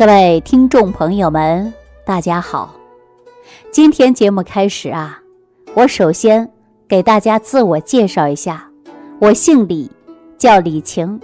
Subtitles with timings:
[0.00, 1.74] 各位听众朋友们，
[2.06, 2.74] 大家好。
[3.70, 5.20] 今天节目开始啊，
[5.74, 6.50] 我首先
[6.88, 8.66] 给大家自我介绍一下，
[9.18, 9.90] 我姓李，
[10.38, 11.20] 叫李晴。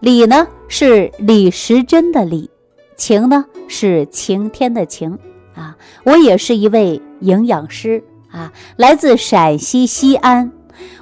[0.00, 2.50] 李呢是李时珍的李，
[2.98, 5.18] 晴呢是晴天的晴
[5.54, 5.74] 啊。
[6.04, 10.52] 我也是一位营养师啊，来自陕西西安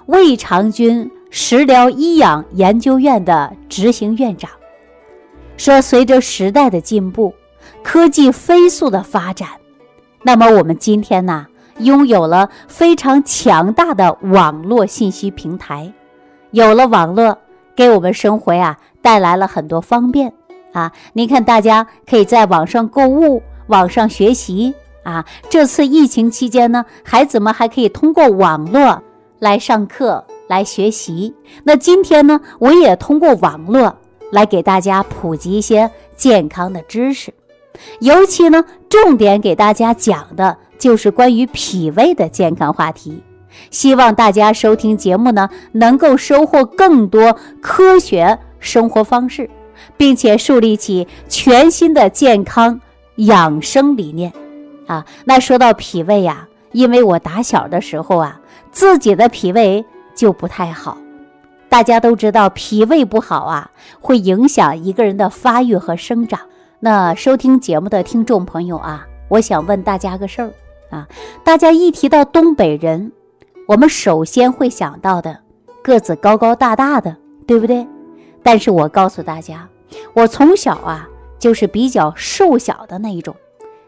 [0.07, 4.49] 魏长军食疗医养研究院的执行院长。
[5.57, 7.35] 说，随着时代的进步，
[7.83, 9.49] 科技飞速的发展，
[10.23, 11.47] 那么我们今天呢，
[11.79, 15.93] 拥有了非常强大的网络信息平台。
[16.51, 17.39] 有了网络，
[17.75, 20.33] 给我们生活呀带来了很多方便
[20.73, 20.93] 啊！
[21.13, 25.25] 你看，大家可以在网上购物、网上学习啊。
[25.49, 29.03] 这次疫情期间呢，孩子们还可以通过网络
[29.39, 31.35] 来上课、来学习。
[31.65, 33.97] 那今天呢，我也通过网络。
[34.31, 37.33] 来给大家普及一些健康的知识，
[38.01, 43.23] 尤其呢，重点给大家讲的就是关于脾胃的健康话题。
[43.71, 49.49] 希望大家收听节目呢，能够收获更多科学生活方式，
[49.97, 52.81] 并且树立起全新的健康
[53.17, 54.33] 养生理念。
[54.87, 60.99] 啊，那说到脾胃呀，因为我打小的时候啊，自己的脾胃就不太好。
[61.69, 66.41] 大家都知道，脾胃不好啊，会影响一个人的发育和生长。
[66.81, 70.53] 那收听节目的听众朋友啊，我想问大家个事儿
[70.91, 71.09] 啊，
[71.43, 73.13] 大家一提到东北人，
[73.67, 75.39] 我们首先会想到的
[75.83, 77.87] 个子高高大大的，对不对？
[78.43, 79.69] 但是我告诉大家，
[80.15, 81.09] 我从小啊
[81.39, 83.35] 就是比较瘦小的那一种，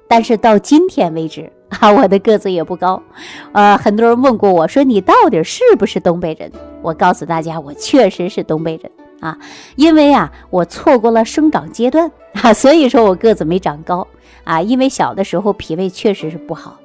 [0.08, 3.00] 但是到今天为止啊，我的个子也不高。
[3.52, 6.50] 呃，很多人问过我说，你到底是不是东北人？
[6.82, 8.90] 我告诉大家，我确实是东北人
[9.20, 9.36] 啊，
[9.76, 14.06] 因为啊，我错过了生长阶段啊， 所以说我个子没长高
[14.44, 14.62] 啊。
[14.62, 16.78] 因为小的时候脾胃确实是不好，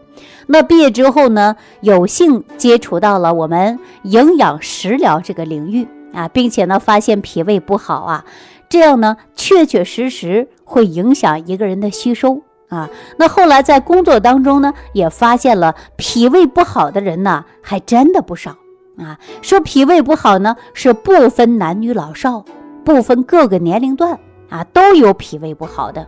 [0.48, 8.26] 那毕业之后呢，有幸接触到了我们营养食疗这个领域啊，并且呢，发现脾胃不好啊，
[8.68, 12.90] 这样呢，确确实实会影响一个人的吸收啊。
[13.18, 18.56] 那后来在工作当中呢，也发现了脾胃不好的人呢，还真的不少。
[18.98, 22.46] 啊，说脾胃不好呢，是不分男女老少，
[22.84, 26.08] 不分各个年龄段啊，都有脾胃不好的。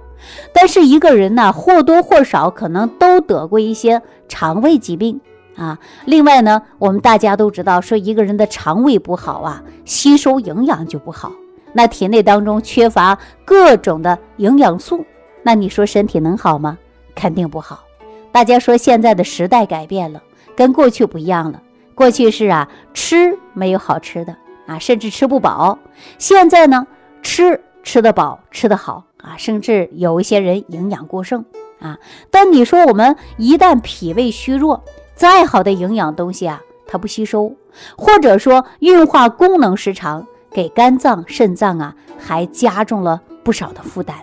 [0.54, 5.20] 但是一个人呢，或多或少可能都得过一些肠胃疾病
[5.56, 5.78] 啊。
[6.06, 11.32] 另外呢，我们大家都知道，说一个人的肠胃不好啊，吸收营养就不好，
[11.74, 15.04] 那体内当中缺乏各种的营养素，
[15.44, 16.78] 那你说身体能好吗？
[17.16, 17.84] 肯定不好。
[18.32, 20.22] 大家说现在的时代改变了，
[20.56, 21.62] 跟过去不一样了。
[21.96, 24.36] 过去是啊，吃没有好吃的
[24.68, 25.80] 啊，甚至吃不饱。
[26.18, 26.86] 现在呢，
[27.24, 31.44] 吃吃得饱，吃得好啊，甚至有一些人营养过剩
[31.80, 31.98] 啊。
[32.30, 34.84] 但你说我们一旦脾胃虚弱，
[35.16, 37.56] 再好的营养东西啊，它不吸收，
[37.98, 44.16] 或者说运化功能失常，给肝脏、肾脏啊，还加重了不少的负担，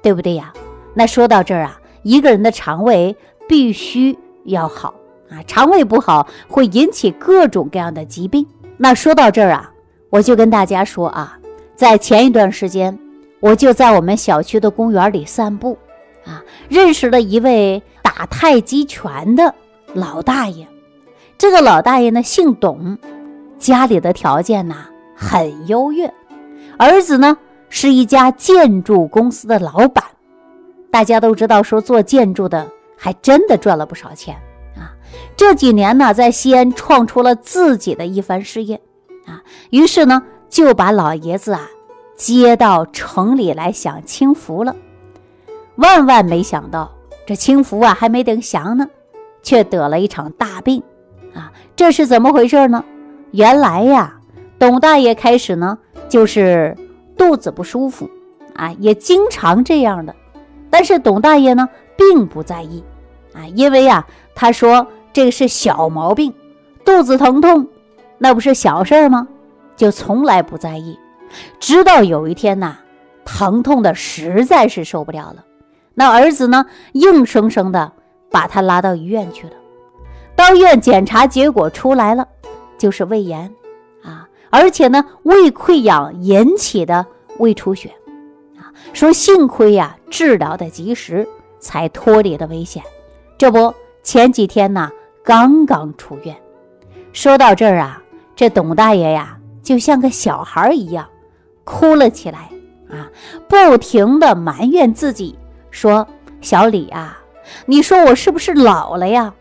[0.00, 0.52] 对不对呀？
[0.94, 3.16] 那说到这儿啊，一个人的肠胃
[3.48, 4.94] 必须要好。
[5.30, 8.46] 啊，肠胃不好会引起各种各样的疾病。
[8.76, 9.70] 那说到这儿啊，
[10.10, 11.38] 我就跟大家说啊，
[11.74, 12.96] 在前一段时间，
[13.40, 15.76] 我就在我们小区的公园里散步，
[16.24, 19.54] 啊，认识了一位打太极拳的
[19.94, 20.66] 老大爷。
[21.38, 22.96] 这个老大爷呢姓董，
[23.58, 24.76] 家里的条件呢
[25.14, 26.12] 很优越，
[26.78, 27.36] 儿子呢
[27.68, 30.04] 是一家建筑公司的老板。
[30.90, 32.66] 大家都知道，说做建筑的
[32.96, 34.34] 还真的赚了不少钱。
[35.36, 38.80] 这几年呢，在西安创出了自己的一番事业，
[39.26, 41.68] 啊，于是呢就把老爷子啊
[42.16, 44.74] 接到城里来享清福了。
[45.74, 46.90] 万万没想到，
[47.26, 48.88] 这清福啊还没等享呢，
[49.42, 50.82] 却得了一场大病，
[51.34, 52.82] 啊，这是怎么回事呢？
[53.32, 54.18] 原来呀，
[54.58, 56.74] 董大爷开始呢就是
[57.14, 58.08] 肚子不舒服，
[58.54, 60.16] 啊，也经常这样的，
[60.70, 62.82] 但是董大爷呢并不在意，
[63.34, 64.86] 啊，因为呀，他说。
[65.16, 66.34] 这个是小毛病，
[66.84, 67.66] 肚子疼痛，
[68.18, 69.26] 那不是小事儿吗？
[69.74, 70.98] 就从来不在意。
[71.58, 72.76] 直到有一天呐，
[73.24, 75.42] 疼痛的实在是受不了了，
[75.94, 77.90] 那儿子呢，硬生生的
[78.30, 79.54] 把他拉到医院去了。
[80.34, 82.28] 到医院检查结果出来了，
[82.76, 83.50] 就是胃炎
[84.04, 87.06] 啊，而且呢，胃溃疡引起的
[87.38, 87.88] 胃出血
[88.58, 88.68] 啊。
[88.92, 91.26] 说幸亏呀，治疗的及时，
[91.58, 92.82] 才脱离了危险。
[93.38, 93.72] 这不，
[94.02, 94.90] 前几天呢。
[95.26, 96.36] 刚刚出院，
[97.12, 98.00] 说到这儿啊，
[98.36, 101.04] 这董大爷呀，就像个小孩一样，
[101.64, 102.48] 哭了起来
[102.88, 103.10] 啊，
[103.48, 105.36] 不停的埋怨自己
[105.72, 106.06] 说
[106.40, 107.18] ：“小李啊，
[107.66, 109.34] 你说我是不是老了呀？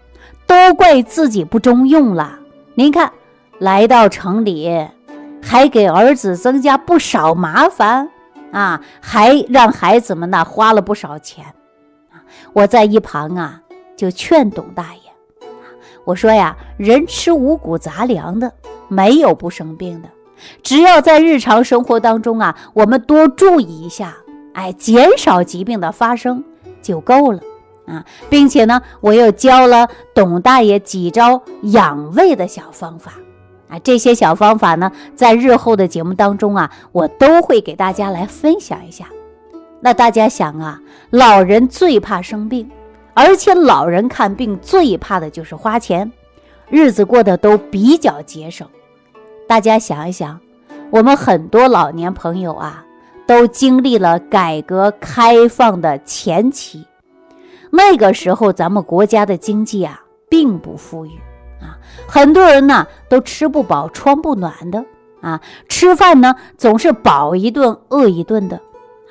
[0.48, 2.40] 都怪自己不中用了。
[2.74, 3.12] 您看，
[3.60, 4.88] 来到城里，
[5.40, 8.10] 还给儿子增加不少麻烦
[8.52, 11.46] 啊，还让孩子们呢花了不少钱。”
[12.54, 13.62] 我在一旁啊，
[13.96, 15.05] 就劝董大爷。
[16.06, 18.54] 我说呀，人吃五谷杂粮的，
[18.88, 20.10] 没有不生病的。
[20.62, 24.16] 只要在日常生活当中啊，我们多注意一下，
[24.54, 26.44] 哎，减少疾病的发生
[26.82, 27.40] 就够了
[27.88, 28.06] 啊。
[28.30, 33.14] 并且呢，我又教了董大爷几招养胃的小方法
[33.68, 33.80] 啊。
[33.80, 39.06] 这些小方法呢，在日后的节目当中啊，我都会给大家来分享一下。
[39.82, 40.80] 那大家想啊，
[41.10, 42.70] 老人最怕生病。
[43.16, 46.12] 而且老人看病最怕的就是花钱，
[46.70, 48.68] 日子过得都比较节省。
[49.48, 50.40] 大家想一想，
[50.92, 52.86] 我们很多老年朋友啊，
[53.26, 56.86] 都经历了改革开放的前期，
[57.72, 61.12] 那个时候咱们国家的经济啊并不富裕。
[61.62, 64.84] 啊，很多人呢都吃不饱穿不暖的。
[65.22, 65.40] 啊，
[65.70, 68.60] 吃饭呢总是饱一顿饿一顿的。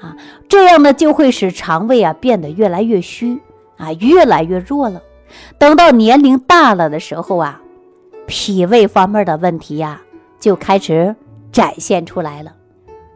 [0.02, 0.14] 啊，
[0.46, 3.40] 这样呢就会使肠胃啊变得越来越虚。
[3.76, 5.02] 啊，越来越弱了。
[5.58, 7.60] 等到年龄大了的时候啊，
[8.26, 10.00] 脾胃方面的问题呀，
[10.38, 11.14] 就开始
[11.50, 12.52] 展现出来了。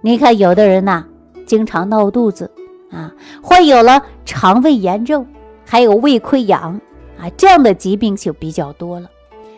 [0.00, 1.04] 你看，有的人呐，
[1.46, 2.50] 经常闹肚子
[2.90, 3.12] 啊，
[3.42, 5.26] 患有了肠胃炎症，
[5.64, 6.80] 还有胃溃疡
[7.18, 9.08] 啊，这样的疾病就比较多了。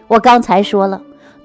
[0.07, 1.01] 我刚才说了，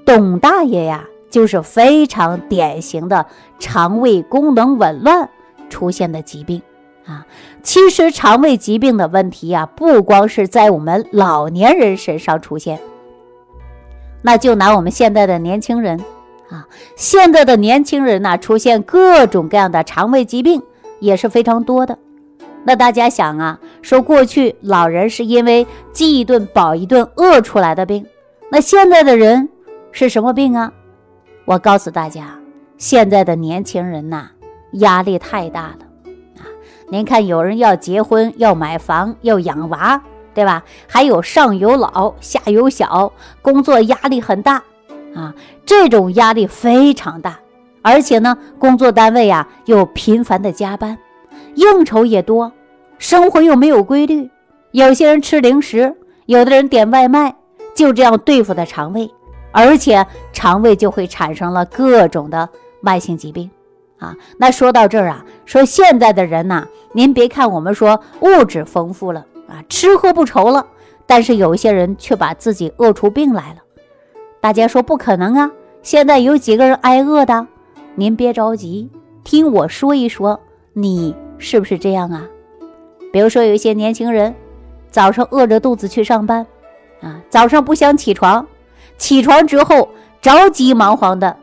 [0.05, 3.25] 董大爷呀，就是非常典型的
[3.59, 5.29] 肠胃功能紊乱
[5.69, 6.61] 出现的疾病。
[7.05, 7.23] 啊，
[7.65, 12.79] 其实肠胃疾病的问题呀，不光是在我们老年人身上出现，
[14.21, 16.00] 那就拿我们现在的年轻人
[16.50, 20.62] 啊，现在的年轻人呢，出现各种各样的肠胃疾病
[21.00, 21.97] 也是非常多的。
[22.63, 28.06] 那大家想啊，说过去老人是因为饥一顿饱一顿饿出来的病，
[28.51, 29.50] 那现在的人
[29.91, 30.71] 是什么病啊？
[31.45, 32.39] 我告诉大家，
[32.77, 34.27] 现在的年轻人呐，
[34.73, 35.84] 压力太大了。
[36.89, 39.99] 您看，有人要结婚，要买房，要养娃，
[40.33, 40.63] 对吧？
[40.87, 43.11] 还有上有老，下有小，
[43.41, 44.61] 工作压力很大
[45.15, 45.33] 啊，
[45.65, 47.39] 这种压力非常大。
[47.81, 50.97] 而且呢，工作单位呀又频繁的加班，
[51.55, 52.51] 应酬也多，
[52.97, 54.29] 生活又没有规律。
[54.71, 55.95] 有些人吃零食，
[56.25, 57.35] 有的人点外卖，
[57.75, 59.09] 就这样对付的肠胃，
[59.51, 62.49] 而且肠胃就会产生了各种的
[62.81, 63.49] 慢性疾病。
[63.97, 70.65] 啊，那说到这儿啊，说现在的人呐，您别看我们说物质丰富了啊，吃喝不愁了，
[71.06, 73.57] 但是有一些人却把自己饿出病来了。
[74.42, 75.51] 大家说不可能啊，
[75.81, 77.47] 现在有几个人挨饿的？
[77.95, 78.89] 您别着急，
[79.24, 80.39] 听我说一说，
[80.74, 82.27] 你是不是这样啊？
[83.13, 84.36] 比如说有一些年轻人，
[84.91, 86.45] 早上饿着肚子去上班，
[87.01, 88.45] 啊，早上不想起床，
[88.98, 89.88] 起床之后
[90.21, 91.38] 着急忙慌的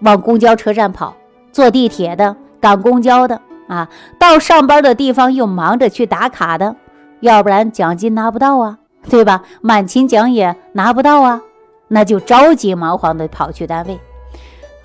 [0.00, 1.16] 往公交车站跑。
[1.54, 6.74] 坐地铁的、赶公交的啊，到上班的地方又忙着去打卡的，
[7.20, 8.78] 要不然奖金拿不到啊，
[9.08, 9.44] 对吧？
[9.60, 11.40] 满勤奖也拿不到啊，
[11.86, 14.00] 那就着急忙慌的跑去单位，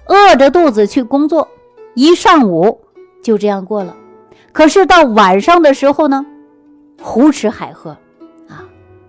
[0.06, 1.48] 饿着肚子去工作，
[1.96, 2.82] 一上午
[3.24, 3.96] 就这样过了。
[4.52, 6.24] 可是到晚上的时候呢，
[7.02, 7.98] 胡吃海喝
[8.48, 8.62] 啊，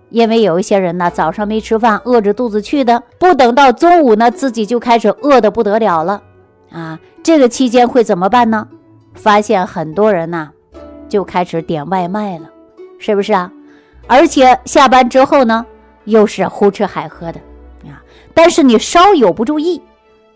[0.09, 6.23] 因为有一些人呢，早上没吃饭，饿着肚子去的，不等到中午呢，自己就开始饿得不得了了。
[6.71, 8.67] 啊，这个期间会怎么办呢？
[9.13, 10.49] 发现很多人呐，
[11.07, 12.49] 就开始点外卖了，
[12.97, 13.51] 是不是啊？
[14.07, 15.65] 而且下班之后呢，
[16.05, 17.39] 又是胡吃海喝的
[17.83, 18.01] 啊。
[18.33, 19.81] 但是你稍有不注意，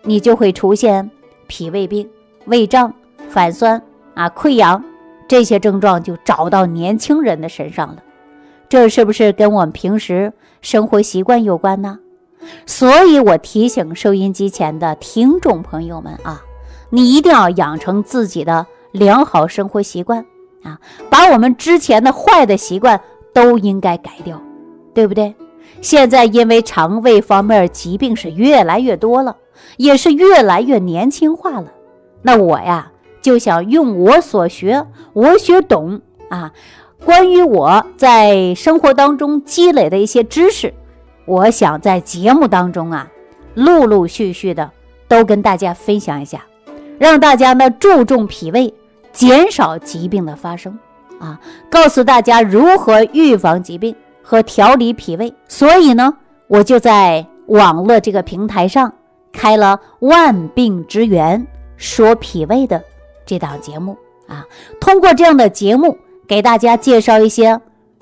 [0.03, 1.09] 你就会出现
[1.47, 2.07] 脾胃病、
[2.45, 2.93] 胃胀、
[3.29, 3.81] 反酸
[4.13, 4.83] 啊、溃疡
[5.27, 8.03] 这些症状，就找到年轻人的身上了。
[8.69, 11.99] 这是不是跟我们平时生活习惯有关呢？
[12.67, 16.41] 所以我提醒收音机前的听众朋友们啊，
[16.95, 20.25] 你一定要养成自己的良好生活习惯
[20.63, 23.01] 啊，把我们之前的坏的习惯
[23.33, 24.41] 都应该改掉，
[24.93, 25.35] 对不对？
[25.81, 29.35] 现在因为肠胃方面疾病是越来越多了，
[29.75, 31.65] 也是越来越年轻化了。
[32.21, 32.89] 那我呀
[33.21, 35.99] 就想用我所学，我学懂
[36.29, 36.53] 啊，
[37.03, 40.73] 关于我在生活当中积累的一些知识。
[41.25, 43.11] 我想在节目当中啊，
[43.53, 44.71] 陆陆续续的
[45.09, 46.45] 都跟大家分享一下，
[46.97, 48.73] 让大家呢注重脾胃，
[49.11, 50.77] 减少疾病的发生。
[51.19, 55.33] 啊，告诉大家如何预防疾病和调理脾胃。
[55.47, 56.13] 所以呢，
[56.47, 58.91] 我就在网络这个平台上
[59.31, 61.45] 开了《万病之源
[61.77, 62.83] 说脾胃》的
[63.25, 63.97] 这档节目。
[64.27, 64.45] 啊，
[64.79, 65.97] 通过这样的节目，
[66.27, 67.59] 给大家介绍一些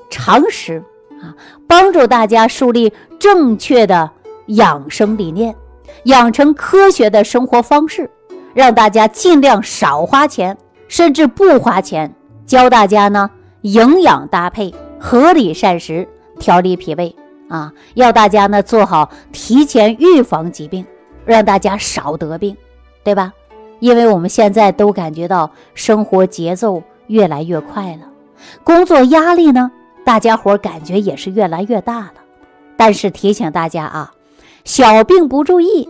[0.09, 0.81] 常识。
[1.21, 1.35] 啊，
[1.67, 4.09] 帮助大家树立正确的
[4.47, 5.55] 养生理念，
[6.05, 8.09] 养成科学的生活方式，
[8.53, 10.57] 让大家尽量少花钱，
[10.87, 12.13] 甚至不花钱。
[12.45, 13.29] 教大家呢，
[13.61, 16.07] 营养搭配，合理膳食，
[16.39, 17.15] 调理脾胃
[17.49, 20.85] 啊，要大家呢做好提前预防疾病，
[21.25, 22.55] 让大家少得病，
[23.03, 23.33] 对吧？
[23.79, 28.07] 因为我们现在都感觉到生活节奏越来越快了，
[28.63, 29.71] 工作压力呢，
[30.05, 32.13] 大家伙感觉也是越来越大了。
[32.75, 34.13] 但是提醒大家啊，
[34.63, 35.89] 小病不注意，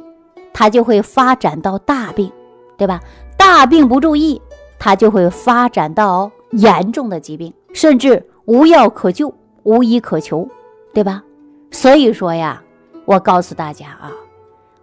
[0.54, 2.32] 它就会发展到大病，
[2.78, 3.00] 对吧？
[3.38, 4.42] 大病不注意，
[4.80, 10.48] 它就会发展到严重的疾病，甚至无药可救、无医可求，
[10.94, 11.24] 对吧？
[11.72, 12.62] 所以说呀，
[13.06, 14.12] 我告诉大家啊，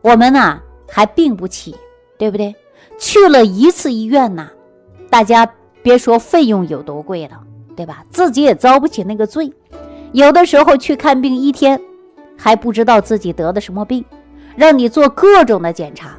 [0.02, 1.74] 我们呢还病不起，
[2.18, 2.54] 对不对？
[2.98, 4.50] 去了一次医院呐，
[5.08, 5.50] 大家
[5.82, 7.40] 别说费用有多贵了，
[7.76, 8.04] 对吧？
[8.10, 9.52] 自己也遭不起那个罪。
[10.12, 11.80] 有的时候去看病一天，
[12.36, 14.04] 还不知道自己得的什么病，
[14.56, 16.10] 让你做各种的检查，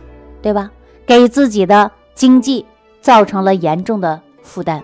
[0.41, 0.71] 对吧？
[1.11, 2.65] 给自己的经济
[3.01, 4.81] 造成了严重的负担，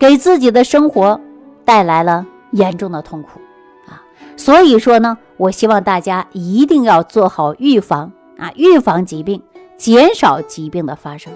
[0.00, 1.20] 给自己的生活
[1.64, 3.40] 带来了严重的痛苦
[3.86, 4.02] 啊！
[4.36, 9.40] 所以说呢，我希望大家一定要做好预防啊，预防疾病。
[9.76, 11.32] 减少疾病的发生。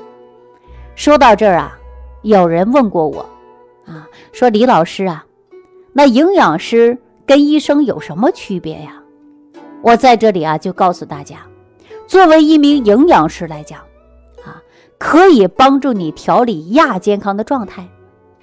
[0.97, 1.79] 说到这儿啊，
[2.23, 3.25] 有人问过我，
[3.87, 5.25] 啊，说李老师啊，
[5.93, 9.00] 那营养师跟医生有什么区别呀？
[9.81, 11.37] 我在这里啊，就告诉大家，
[12.09, 13.79] 作为一名营养师来讲，
[14.99, 17.89] 可以帮助你调理亚健康的状态，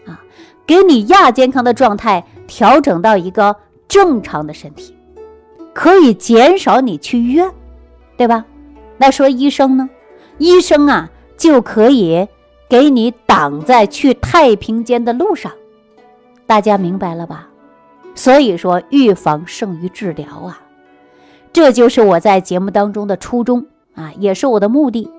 [0.06, 0.22] 啊，
[0.66, 3.56] 给你亚健康的状态调整到一个
[3.88, 4.96] 正常的身体，
[5.74, 7.50] 可以减少你去医院，
[8.18, 8.46] 对吧？
[8.98, 9.90] 那说医生呢？
[10.38, 12.28] 医生啊，就可以
[12.70, 15.52] 给你挡在去太平间的路上。
[16.46, 17.48] 大家明白了吧？
[18.14, 20.62] 所以说，预防胜于治疗啊！
[21.54, 23.66] 这就是我在节目当中的初衷
[23.96, 25.10] 啊，也是我的目的。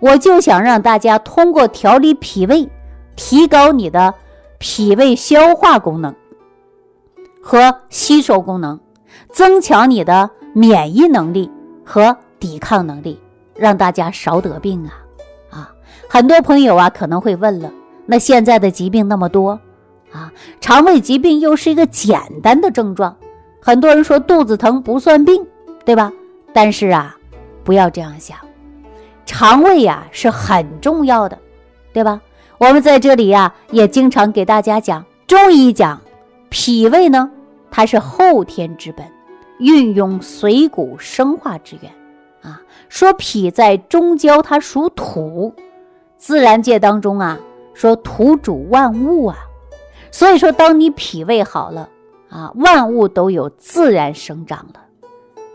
[0.00, 2.68] 我就想让大家通过调理脾胃，
[3.16, 4.14] 提高你的
[4.58, 6.14] 脾胃消化功能
[7.42, 8.78] 和吸收功能，
[9.32, 11.50] 增强你的免疫能力
[11.84, 13.20] 和抵抗能力。
[13.56, 14.92] 让大家少得病啊！
[15.50, 15.70] 啊，
[16.08, 17.70] 很多朋友啊可能会问了，
[18.06, 19.60] 那现在的疾病那么多
[20.10, 20.32] 啊，
[20.62, 23.14] 肠胃疾病又是一个简单的症状，
[23.60, 25.46] 很多人说肚子疼不算病，
[25.84, 26.10] 对吧？
[26.54, 27.14] 但是啊，
[27.62, 28.38] 不要这样想，
[29.24, 31.38] 肠胃呀是很重要的，
[31.92, 32.20] 对吧？
[32.58, 36.00] 我们在这里呀也经常给大家讲，中医讲
[36.48, 37.30] 脾胃呢，
[37.70, 39.06] 它是后天之本，
[39.58, 41.90] 运用水谷生化之源
[42.42, 42.60] 啊。
[42.88, 45.54] 说脾在中焦，它属土，
[46.16, 47.38] 自然界当中啊，
[47.72, 49.36] 说土主万物啊，
[50.10, 51.88] 所以说当你脾胃好了
[52.28, 54.80] 啊，万物都有自然生长了。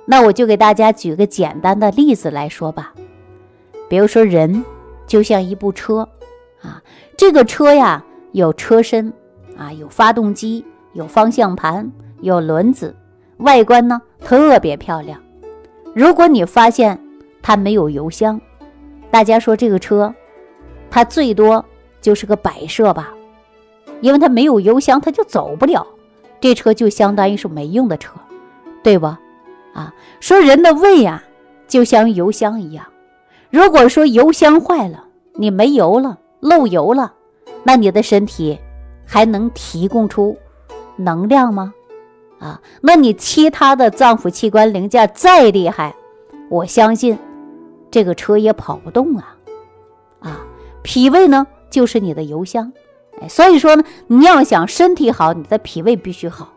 [0.05, 2.93] 那我就给大家举个简单的例子来说吧，
[3.88, 4.63] 比如说人
[5.06, 6.08] 就像一部车
[6.62, 6.82] 啊，
[7.15, 9.13] 这个车呀有车身
[9.58, 12.96] 啊，有发动机，有方向盘，有轮子，
[13.38, 15.20] 外观呢特别漂亮。
[15.94, 17.00] 如果你发现，
[17.42, 18.42] 它没有油箱，
[19.12, 20.13] 大家说这个车，
[20.89, 21.63] 它最多
[22.01, 23.13] 就是个摆设吧，
[24.01, 25.86] 因为它没有油箱，它就走不了。
[26.42, 28.20] 这车就相当于是没用的车，
[28.84, 29.06] 对不？
[29.74, 31.24] 啊，说人的胃呀，
[31.68, 32.86] 就像油箱一样。
[33.55, 37.13] 如果说油箱坏了，你没油了，漏油了，
[37.63, 38.59] 那你的身体
[39.05, 40.35] 还能提供出
[40.97, 41.74] 能量吗？
[42.38, 45.95] 啊，那你其他的脏腑器官零件再厉害，
[46.50, 47.17] 我相信。
[47.89, 49.38] 这个车也跑不动啊，
[50.19, 50.41] 啊，
[50.83, 52.74] 脾胃呢就是你的油箱，
[53.21, 56.50] 哎，所以说呢，你要想身体好，你的脾胃必须好，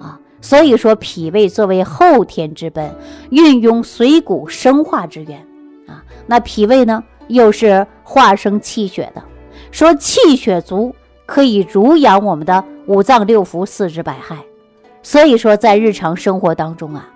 [0.00, 2.92] 啊，所以说脾胃作为后天之本，
[3.30, 5.46] 运用水谷生化之源，
[6.26, 9.22] 那脾胃呢又是化生气血的，
[9.70, 10.94] 说气血足
[11.26, 14.36] 可以濡养我们的五脏六腑、四肢百骸，
[15.02, 17.08] 所以说在日常生活当中啊，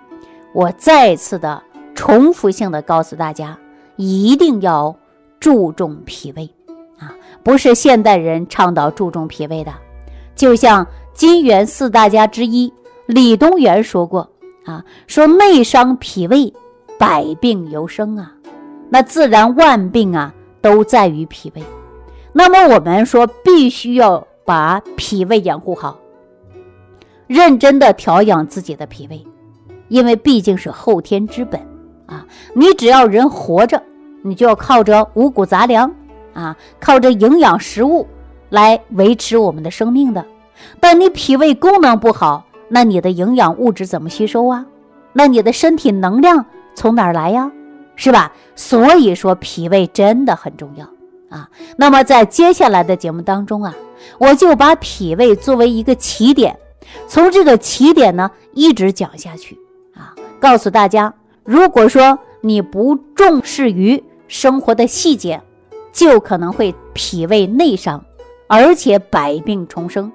[0.53, 1.63] 我再次的。
[1.99, 3.57] 重复性的告诉大家，
[3.95, 4.95] 一定要
[5.39, 6.47] 注重脾胃
[6.99, 7.11] 啊！
[7.41, 9.73] 不是现代人倡导注重脾胃的。
[10.35, 10.85] 就像
[11.15, 12.71] 金元四大家之一
[13.07, 14.29] 李东垣说过
[14.63, 16.53] 啊，说内伤脾胃，
[16.99, 18.31] 百病由生啊。
[18.89, 21.63] 那自然万病啊，都在于脾胃。
[22.33, 25.97] 那么我们说，必须要把脾胃养护好，
[27.25, 29.25] 认真的调养自己的脾胃，
[29.87, 31.59] 因为毕竟是后天之本。
[32.05, 33.83] 啊，你只要人活着，
[34.21, 35.93] 你就要靠着五谷杂粮
[36.33, 38.07] 啊，靠着营养食物
[38.49, 40.25] 来维持我们的生命的。
[40.79, 44.65] 但你脾胃功能不好，那你的营养物质怎么吸收啊？
[45.11, 47.51] 那你的身体能量从哪儿来呀？
[47.97, 48.31] 是吧？
[48.55, 50.85] 所以说脾胃真的很重要
[51.29, 51.49] 啊。
[51.75, 53.75] 那么在接下来的节目当中啊，
[54.17, 56.57] 我就把脾胃作为一个起点，
[57.09, 59.59] 从这个起点呢一直讲下去
[59.93, 61.13] 啊，告诉大家，
[61.43, 65.41] 如果说你不重视于生活的细节，
[65.91, 68.05] 就可能会脾胃内伤，
[68.47, 70.11] 而且百病重生，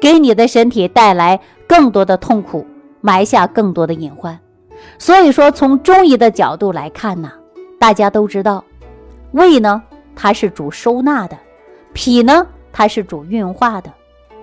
[0.00, 2.66] 给你的身体带来更多的痛苦，
[3.00, 4.38] 埋下更多的隐患。
[4.98, 7.32] 所以说，从中医的角度来看呢，
[7.78, 8.64] 大家都知道，
[9.32, 9.82] 胃呢
[10.14, 11.38] 它是主收纳的，
[11.92, 13.92] 脾呢它是主运化的。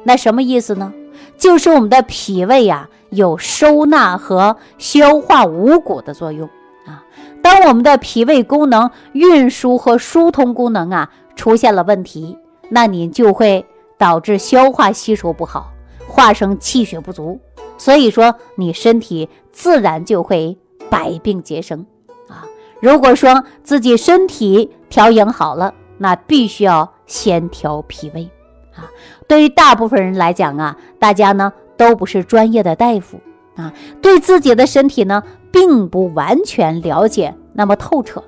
[0.03, 0.93] 那什么意思呢？
[1.37, 6.47] 就是我们的脾胃呀有收纳和消化五谷的作用
[6.85, 7.03] 啊。
[7.41, 12.37] 当我们的脾胃功能、运输和疏通功能啊出现了问题，
[12.69, 13.65] 那你就会
[13.97, 15.71] 导致消化吸收不好，
[16.07, 17.39] 化生气血不足。
[17.77, 20.57] 所以说，你身体自然就会
[20.89, 21.85] 百病皆生
[22.27, 22.43] 啊！
[22.81, 28.29] 如果说自己身体调养好了，那必须要先调脾胃
[28.75, 28.89] 啊。
[29.27, 33.19] 对于大部分人来讲啊，大家呢都不是专业的大夫
[33.55, 38.23] 啊，对自己的身体呢并不完全了解那么透彻，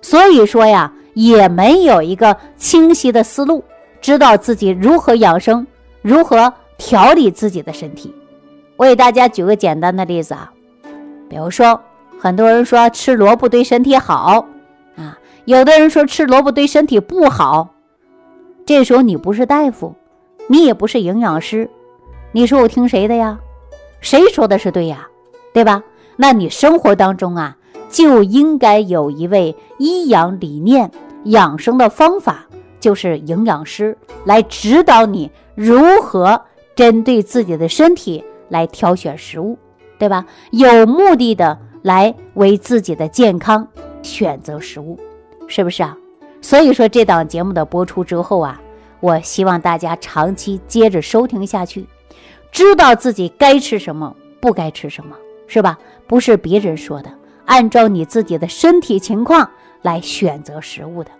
[0.00, 3.62] 所以说呀，也没有一个清晰的思路，
[4.00, 5.66] 知道自己如何养生，
[6.02, 8.14] 如何调理自己的身体。
[8.78, 10.52] 我给大家举个简单的例子啊，
[11.28, 11.80] 比如说，
[12.16, 14.46] 很多人说吃萝卜对身体好
[14.96, 17.70] 啊，有的人说吃萝卜对身体不好。
[18.64, 19.96] 这时候你不是大夫，
[20.46, 21.68] 你也不是营养师，
[22.30, 23.40] 你说我听谁的呀？
[24.00, 25.08] 谁说的是对呀？
[25.52, 25.82] 对吧？
[26.16, 27.56] 那你生活当中啊，
[27.88, 30.88] 就应该有一位医养理念、
[31.24, 32.46] 养生的方法，
[32.78, 36.40] 就是营养师来指导你如何
[36.76, 38.22] 针对自己的身体。
[38.48, 39.58] 来挑选食物，
[39.98, 40.24] 对吧？
[40.50, 43.66] 有目的的来为自己的健康
[44.02, 44.98] 选择食物，
[45.46, 45.96] 是不是啊？
[46.40, 48.60] 所以说这档节目的播出之后啊，
[49.00, 51.86] 我希望大家长期接着收听下去，
[52.52, 55.78] 知道自己该吃什么，不该吃什么，是吧？
[56.06, 57.12] 不是别人说的，
[57.44, 59.50] 按照你自己的身体情况
[59.82, 61.10] 来选择食物的。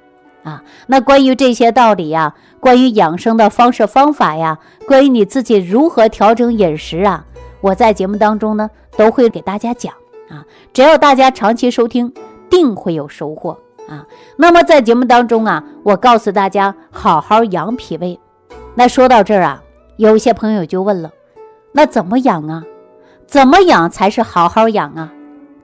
[0.48, 7.26] 啊，那关于这些道理呀，关于养生的方式方法呀，关于你自己如何调整饮食啊，
[7.60, 9.92] 我在节目当中呢都会给大家讲
[10.30, 10.44] 啊。
[10.72, 12.12] 只要大家长期收听，
[12.48, 13.58] 定会有收获
[13.88, 14.06] 啊。
[14.36, 18.18] 那么在节目当中啊，我告诉大家好好养脾胃。
[18.74, 19.62] 那说到这儿啊，
[19.96, 21.10] 有些朋友就问了，
[21.72, 22.64] 那怎么养啊？
[23.26, 25.12] 怎么养才是好好养啊？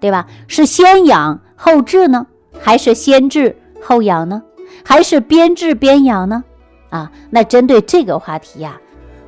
[0.00, 0.26] 对吧？
[0.48, 2.26] 是先养后治呢，
[2.60, 4.42] 还是先治后养呢？
[4.82, 6.42] 还是边治边养呢？
[6.90, 8.80] 啊，那针对这个话题呀，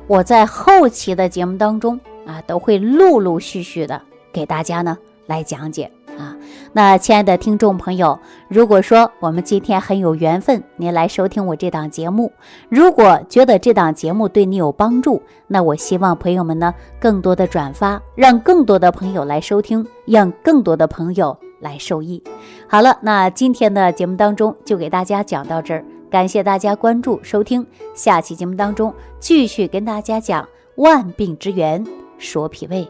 [0.07, 6.35] 我在后期的节目当中啊，都会陆陆续续的给大家呢来讲解啊。
[6.71, 12.31] 那亲爱的听众朋友，如果说我们今天很有缘分，您来收听我这档节目，
[12.69, 21.37] 如果觉得这档节目对你有帮助，那我希望朋友们呢更多的转发，让更多的朋友来收听，让更多的朋友。
[21.59, 22.21] 来受益。
[22.67, 27.65] 好了，那今天的节目当中就给大家讲到这儿，感谢大家关注收听。
[27.93, 31.85] 下期节目当中继续跟大家讲万病之源，
[32.17, 32.87] 说脾胃。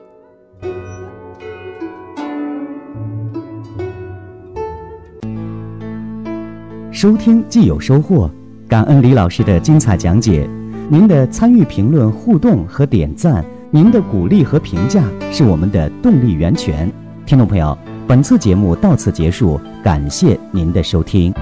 [6.91, 8.29] 收听既有收获，
[8.67, 10.49] 感恩李老师的精彩讲解。
[10.89, 16.91] 您的参与、评论、互动和点赞，您的鼓励和评价是我们的动力源泉。
[17.25, 17.77] 听众朋友。
[18.07, 21.33] 本次节目到此结束，感谢您的收听。